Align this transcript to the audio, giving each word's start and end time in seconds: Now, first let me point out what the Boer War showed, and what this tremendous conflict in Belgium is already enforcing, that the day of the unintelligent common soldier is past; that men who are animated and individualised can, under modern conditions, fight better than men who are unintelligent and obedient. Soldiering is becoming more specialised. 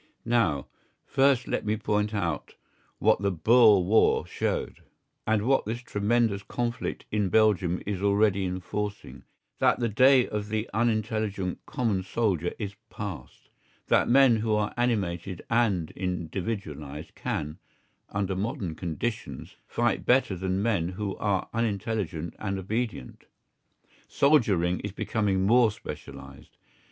Now, 0.25 0.65
first 1.05 1.47
let 1.47 1.63
me 1.63 1.77
point 1.77 2.11
out 2.11 2.55
what 2.97 3.21
the 3.21 3.29
Boer 3.29 3.83
War 3.83 4.25
showed, 4.25 4.79
and 5.27 5.43
what 5.43 5.63
this 5.65 5.83
tremendous 5.83 6.41
conflict 6.41 7.05
in 7.11 7.29
Belgium 7.29 7.83
is 7.85 8.01
already 8.01 8.43
enforcing, 8.45 9.25
that 9.59 9.79
the 9.79 9.87
day 9.87 10.27
of 10.27 10.49
the 10.49 10.67
unintelligent 10.73 11.63
common 11.67 12.01
soldier 12.01 12.51
is 12.57 12.73
past; 12.89 13.49
that 13.89 14.09
men 14.09 14.37
who 14.37 14.55
are 14.55 14.73
animated 14.75 15.43
and 15.51 15.91
individualised 15.91 17.13
can, 17.13 17.59
under 18.09 18.35
modern 18.35 18.73
conditions, 18.73 19.55
fight 19.67 20.03
better 20.03 20.35
than 20.35 20.63
men 20.63 20.89
who 20.93 21.15
are 21.17 21.47
unintelligent 21.53 22.33
and 22.39 22.57
obedient. 22.57 23.25
Soldiering 24.07 24.79
is 24.79 24.93
becoming 24.93 25.45
more 25.45 25.69
specialised. 25.69 26.57